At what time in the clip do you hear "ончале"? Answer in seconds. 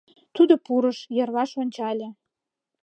1.61-2.07